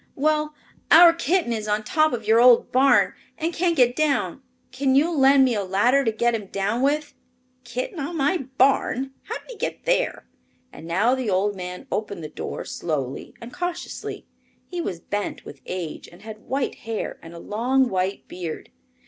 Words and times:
"Well, 0.15 0.55
our 0.89 1.13
kitten 1.13 1.53
is 1.53 1.67
on 1.67 1.81
the 1.81 1.85
top 1.85 2.11
of 2.11 2.25
your 2.25 2.41
old 2.41 2.71
barn 2.71 3.13
and 3.37 3.53
can't 3.53 3.75
get 3.75 3.95
down. 3.95 4.41
Can 4.71 4.95
you 4.95 5.11
lend 5.11 5.45
me 5.45 5.53
a 5.53 5.63
ladder 5.63 6.03
to 6.03 6.11
get 6.11 6.33
him 6.33 6.47
down 6.47 6.81
with?" 6.81 7.13
"Kitten 7.63 7.99
on 7.99 8.17
my 8.17 8.39
barn? 8.39 9.13
How 9.25 9.37
did 9.37 9.51
he 9.51 9.57
get 9.57 9.85
there?" 9.85 10.25
and 10.73 10.87
now 10.87 11.13
the 11.13 11.29
old 11.29 11.55
man 11.55 11.85
opened 11.91 12.23
the 12.23 12.29
door 12.29 12.65
slowly 12.65 13.35
and 13.39 13.53
cautiously. 13.53 14.25
He 14.65 14.81
was 14.81 14.99
bent 14.99 15.45
with 15.45 15.61
age 15.67 16.07
and 16.11 16.23
had 16.23 16.47
white 16.47 16.79
hair 16.89 17.19
and 17.21 17.35
a 17.35 17.37
long 17.37 17.87
white 17.87 18.27
beard. 18.27 18.71